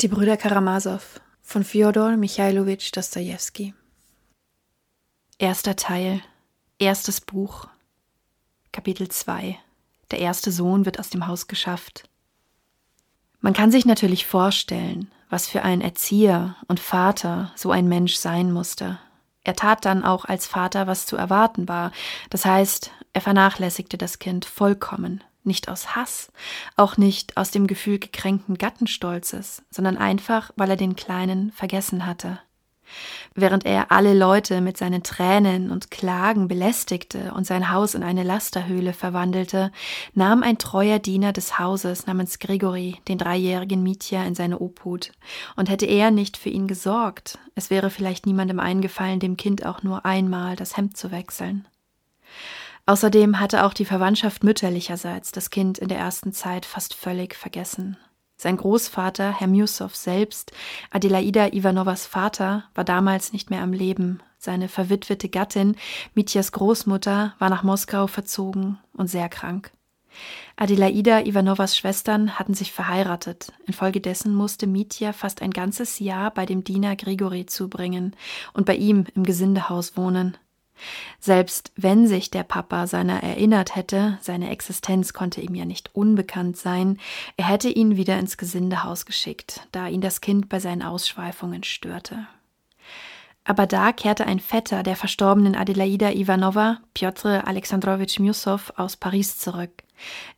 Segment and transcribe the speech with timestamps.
[0.00, 3.74] Die Brüder Karamasow von Fjodor Michailowitsch Dostojewski.
[5.36, 6.22] Erster Teil,
[6.78, 7.68] erstes Buch,
[8.72, 9.58] Kapitel 2.
[10.10, 12.08] Der erste Sohn wird aus dem Haus geschafft.
[13.42, 18.52] Man kann sich natürlich vorstellen, was für ein Erzieher und Vater so ein Mensch sein
[18.52, 18.98] musste.
[19.44, 21.92] Er tat dann auch als Vater, was zu erwarten war.
[22.30, 26.30] Das heißt, er vernachlässigte das Kind vollkommen, nicht aus Hass,
[26.76, 32.40] auch nicht aus dem Gefühl gekränkten Gattenstolzes, sondern einfach, weil er den Kleinen vergessen hatte.
[33.34, 38.22] Während er alle Leute mit seinen Tränen und Klagen belästigte und sein Haus in eine
[38.22, 39.70] Lasterhöhle verwandelte,
[40.14, 45.12] nahm ein treuer Diener des Hauses namens Grigori den dreijährigen Mitya in seine Obhut.
[45.56, 49.82] Und hätte er nicht für ihn gesorgt, es wäre vielleicht niemandem eingefallen, dem Kind auch
[49.82, 51.66] nur einmal das Hemd zu wechseln.
[52.90, 57.96] Außerdem hatte auch die Verwandtschaft mütterlicherseits das Kind in der ersten Zeit fast völlig vergessen.
[58.36, 60.50] Sein Großvater, Herr Miusow selbst,
[60.90, 64.20] Adelaida Ivanovas Vater, war damals nicht mehr am Leben.
[64.38, 65.76] Seine verwitwete Gattin,
[66.14, 69.70] Mitjas Großmutter, war nach Moskau verzogen und sehr krank.
[70.56, 73.52] Adelaida Ivanovas Schwestern hatten sich verheiratet.
[73.66, 78.16] Infolgedessen musste Mitya fast ein ganzes Jahr bei dem Diener Grigori zubringen
[78.52, 80.36] und bei ihm im Gesindehaus wohnen.
[81.18, 86.56] Selbst wenn sich der Papa seiner erinnert hätte, seine Existenz konnte ihm ja nicht unbekannt
[86.56, 86.98] sein,
[87.36, 92.26] er hätte ihn wieder ins Gesindehaus geschickt, da ihn das Kind bei seinen Ausschweifungen störte.
[93.44, 99.82] Aber da kehrte ein Vetter der verstorbenen Adelaida Ivanova, Piotr Alexandrowitsch Miusow, aus Paris zurück.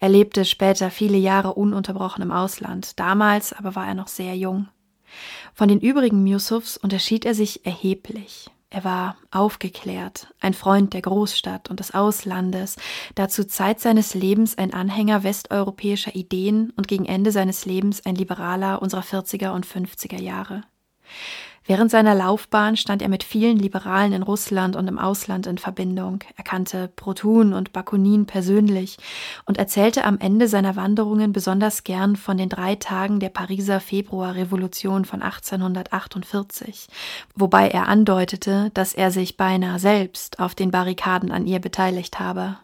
[0.00, 4.68] Er lebte später viele Jahre ununterbrochen im Ausland, damals aber war er noch sehr jung.
[5.52, 8.50] Von den übrigen Miusows unterschied er sich erheblich.
[8.74, 12.76] Er war aufgeklärt, ein Freund der Großstadt und des Auslandes,
[13.14, 18.80] dazu Zeit seines Lebens ein Anhänger westeuropäischer Ideen und gegen Ende seines Lebens ein Liberaler
[18.80, 20.62] unserer 40er und 50er Jahre.
[21.64, 26.18] Während seiner Laufbahn stand er mit vielen Liberalen in Russland und im Ausland in Verbindung.
[26.36, 28.96] Er kannte Protun und Bakunin persönlich
[29.44, 35.04] und erzählte am Ende seiner Wanderungen besonders gern von den drei Tagen der Pariser Februarrevolution
[35.04, 36.88] von 1848,
[37.36, 42.56] wobei er andeutete, dass er sich beinahe selbst auf den Barrikaden an ihr beteiligt habe.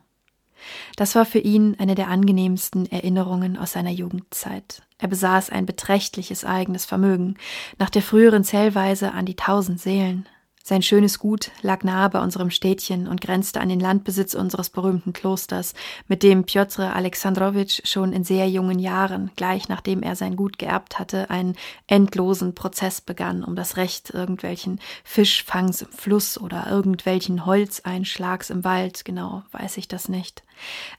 [0.96, 4.82] Das war für ihn eine der angenehmsten Erinnerungen aus seiner Jugendzeit.
[4.98, 7.36] Er besaß ein beträchtliches eigenes Vermögen,
[7.78, 10.28] nach der früheren Zählweise an die tausend Seelen.
[10.68, 15.14] Sein schönes Gut lag nahe bei unserem Städtchen und grenzte an den Landbesitz unseres berühmten
[15.14, 15.72] Klosters,
[16.08, 20.98] mit dem Piotr Alexandrowitsch schon in sehr jungen Jahren, gleich nachdem er sein Gut geerbt
[20.98, 28.50] hatte, einen endlosen Prozess begann, um das Recht irgendwelchen Fischfangs im Fluss oder irgendwelchen Holzeinschlags
[28.50, 30.42] im Wald, genau weiß ich das nicht.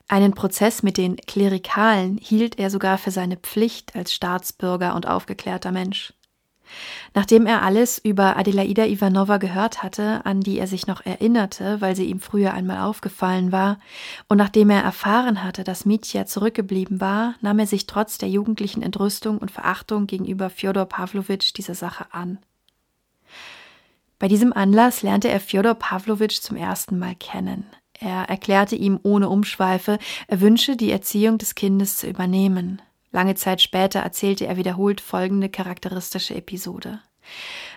[0.07, 5.71] Einen Prozess mit den Klerikalen hielt er sogar für seine Pflicht als Staatsbürger und aufgeklärter
[5.71, 6.13] Mensch.
[7.13, 11.95] Nachdem er alles über Adelaida Ivanova gehört hatte, an die er sich noch erinnerte, weil
[11.95, 13.79] sie ihm früher einmal aufgefallen war,
[14.27, 18.81] und nachdem er erfahren hatte, dass Mitya zurückgeblieben war, nahm er sich trotz der jugendlichen
[18.81, 22.39] Entrüstung und Verachtung gegenüber Fjodor Pawlowitsch dieser Sache an.
[24.19, 27.65] Bei diesem Anlass lernte er Fjodor Pawlowitsch zum ersten Mal kennen.
[27.99, 29.97] Er erklärte ihm ohne Umschweife,
[30.27, 32.81] er wünsche, die Erziehung des Kindes zu übernehmen.
[33.11, 36.99] Lange Zeit später erzählte er wiederholt folgende charakteristische Episode.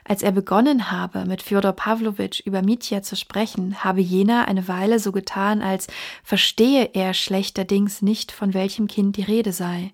[0.05, 4.99] Als er begonnen habe, mit Fjodor Pawlowitsch über Mitya zu sprechen, habe jener eine Weile
[4.99, 5.87] so getan, als
[6.25, 9.93] verstehe er schlechterdings nicht, von welchem Kind die Rede sei.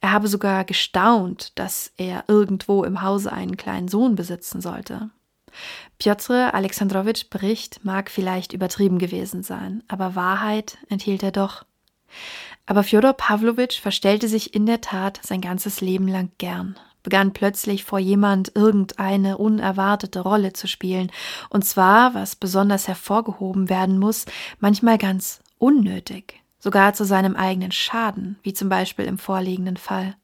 [0.00, 5.10] Er habe sogar gestaunt, dass er irgendwo im Hause einen kleinen Sohn besitzen sollte.
[5.98, 11.64] Piotr Alexandrowitsch Bericht mag vielleicht übertrieben gewesen sein, aber Wahrheit enthielt er doch.
[12.68, 17.82] Aber Fjodor Pawlowitsch verstellte sich in der Tat sein ganzes Leben lang gern, begann plötzlich
[17.82, 21.10] vor jemand irgendeine unerwartete Rolle zu spielen,
[21.48, 24.26] und zwar, was besonders hervorgehoben werden muss,
[24.60, 30.14] manchmal ganz unnötig, sogar zu seinem eigenen Schaden, wie zum Beispiel im vorliegenden Fall.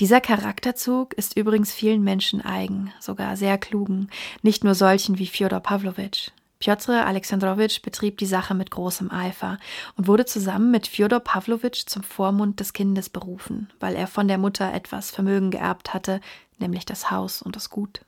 [0.00, 4.08] Dieser Charakterzug ist übrigens vielen Menschen eigen, sogar sehr klugen,
[4.40, 6.30] nicht nur solchen wie Fjodor Pawlowitsch.
[6.62, 9.58] Piotr Alexandrowitsch betrieb die Sache mit großem Eifer
[9.96, 14.38] und wurde zusammen mit Fjodor Pawlowitsch zum Vormund des Kindes berufen, weil er von der
[14.38, 16.20] Mutter etwas Vermögen geerbt hatte,
[16.60, 18.02] nämlich das Haus und das Gut.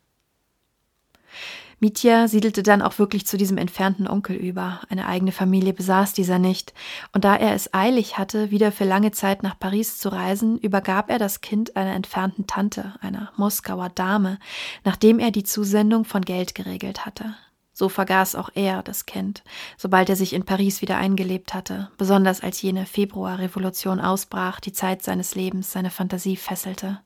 [1.80, 4.82] Mitya siedelte dann auch wirklich zu diesem entfernten Onkel über.
[4.88, 6.74] Eine eigene Familie besaß dieser nicht.
[7.10, 11.10] Und da er es eilig hatte, wieder für lange Zeit nach Paris zu reisen, übergab
[11.10, 14.38] er das Kind einer entfernten Tante, einer Moskauer Dame,
[14.84, 17.34] nachdem er die Zusendung von Geld geregelt hatte.
[17.76, 19.42] So vergaß auch er das Kind,
[19.76, 25.02] sobald er sich in Paris wieder eingelebt hatte, besonders als jene Februarrevolution ausbrach, die Zeit
[25.02, 27.00] seines Lebens seine Fantasie fesselte.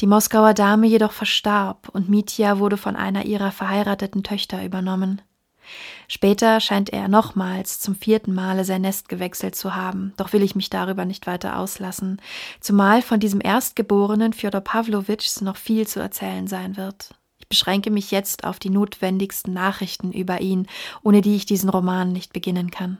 [0.00, 5.22] Die Moskauer Dame jedoch verstarb und Mitya wurde von einer ihrer verheirateten Töchter übernommen.
[6.06, 10.54] Später scheint er nochmals zum vierten Male sein Nest gewechselt zu haben, doch will ich
[10.54, 12.20] mich darüber nicht weiter auslassen,
[12.60, 17.14] zumal von diesem Erstgeborenen Fjodor Pawlowitschs noch viel zu erzählen sein wird.
[17.38, 20.66] Ich beschränke mich jetzt auf die notwendigsten Nachrichten über ihn,
[21.02, 22.98] ohne die ich diesen Roman nicht beginnen kann.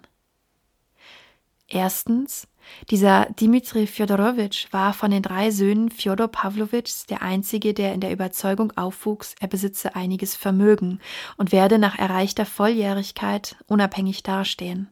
[1.68, 2.46] Erstens,
[2.90, 8.12] dieser Dmitri Fjodorowitsch war von den drei Söhnen Fjodor Pawlowitschs der einzige, der in der
[8.12, 11.00] Überzeugung aufwuchs, er besitze einiges Vermögen
[11.36, 14.88] und werde nach erreichter Volljährigkeit unabhängig dastehen.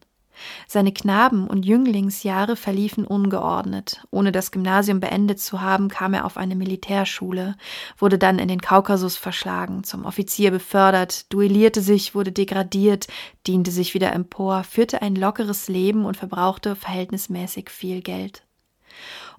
[0.66, 4.06] Seine Knaben- und Jünglingsjahre verliefen ungeordnet.
[4.10, 7.56] Ohne das Gymnasium beendet zu haben, kam er auf eine Militärschule,
[7.98, 13.06] wurde dann in den Kaukasus verschlagen, zum Offizier befördert, duellierte sich, wurde degradiert,
[13.46, 18.44] diente sich wieder empor, führte ein lockeres Leben und verbrauchte verhältnismäßig viel Geld.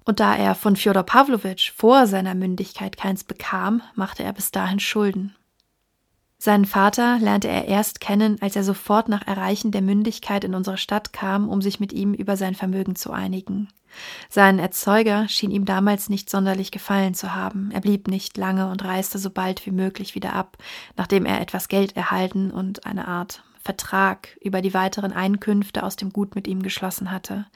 [0.04, 4.78] Und da er von Fjodor Pawlowitsch vor seiner Mündigkeit keins bekam, machte er bis dahin
[4.78, 5.34] Schulden.
[6.38, 10.76] Seinen Vater lernte er erst kennen, als er sofort nach Erreichen der Mündigkeit in unsere
[10.76, 13.68] Stadt kam, um sich mit ihm über sein Vermögen zu einigen.
[14.28, 17.70] Sein Erzeuger schien ihm damals nicht sonderlich gefallen zu haben.
[17.72, 20.58] Er blieb nicht lange und reiste so bald wie möglich wieder ab,
[20.96, 26.12] nachdem er etwas Geld erhalten und eine Art Vertrag über die weiteren Einkünfte aus dem
[26.12, 27.46] Gut mit ihm geschlossen hatte.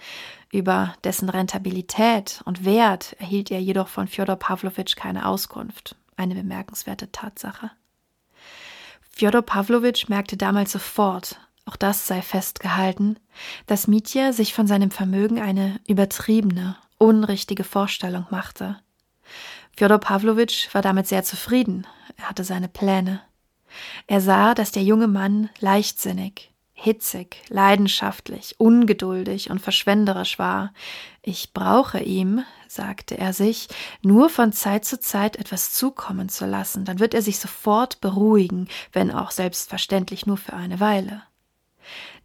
[0.50, 5.94] Über dessen Rentabilität und Wert erhielt er jedoch von Fjodor Pawlowitsch keine Auskunft.
[6.16, 7.70] Eine bemerkenswerte Tatsache.
[9.20, 13.18] Fjodor Pawlowitsch merkte damals sofort, auch das sei festgehalten,
[13.66, 18.80] dass Mitya sich von seinem Vermögen eine übertriebene, unrichtige Vorstellung machte.
[19.76, 21.86] Fjodor Pawlowitsch war damit sehr zufrieden,
[22.16, 23.20] er hatte seine Pläne.
[24.06, 26.49] Er sah, dass der junge Mann leichtsinnig,
[26.82, 30.72] hitzig, leidenschaftlich, ungeduldig und verschwenderisch war.
[31.22, 33.68] Ich brauche ihm, sagte er sich,
[34.00, 38.66] nur von Zeit zu Zeit etwas zukommen zu lassen, dann wird er sich sofort beruhigen,
[38.92, 41.22] wenn auch selbstverständlich nur für eine Weile.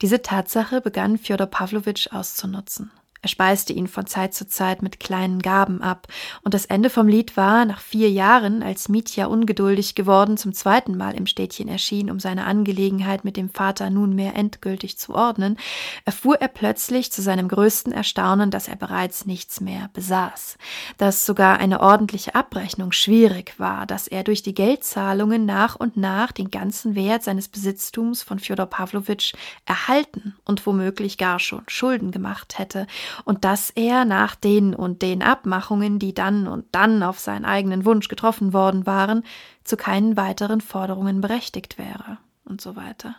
[0.02, 2.92] Diese Tatsache begann Fjodor Pawlowitsch auszunutzen.
[3.26, 6.06] Er speiste ihn von Zeit zu Zeit mit kleinen Gaben ab,
[6.44, 10.96] und das Ende vom Lied war, nach vier Jahren, als Mitya ungeduldig geworden zum zweiten
[10.96, 15.58] Mal im Städtchen erschien, um seine Angelegenheit mit dem Vater nunmehr endgültig zu ordnen,
[16.06, 20.60] erfuhr er plötzlich zu seinem größten Erstaunen, dass er bereits nichts mehr besaß,
[21.00, 26.32] dass sogar eine ordentliche Abrechnung schwierig war, dass er durch die Geldzahlungen nach und nach
[26.32, 29.34] den ganzen Wert seines Besitztums von Fjodor Pawlowitsch
[29.66, 32.86] erhalten und womöglich gar schon Schulden gemacht hätte
[33.24, 37.86] und dass er nach den und den Abmachungen, die dann und dann auf seinen eigenen
[37.86, 39.24] Wunsch getroffen worden waren,
[39.64, 43.16] zu keinen weiteren Forderungen berechtigt wäre und so weiter.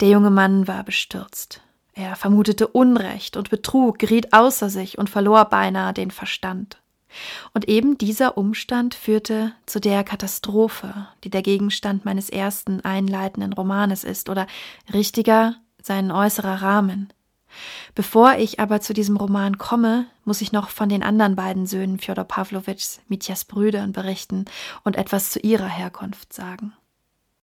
[0.00, 1.60] Der junge Mann war bestürzt.
[1.92, 6.78] Er vermutete Unrecht und Betrug, geriet außer sich und verlor beinahe den Verstand.
[7.52, 14.02] Und eben dieser Umstand führte zu der Katastrophe, die der Gegenstand meines ersten einleitenden Romanes
[14.02, 14.48] ist, oder
[14.92, 17.12] richtiger sein äußerer Rahmen.
[17.94, 21.98] Bevor ich aber zu diesem Roman komme, muss ich noch von den anderen beiden Söhnen
[21.98, 24.44] Fjodor Pawlowitschs, Mitjas Brüdern, berichten
[24.82, 26.72] und etwas zu ihrer Herkunft sagen.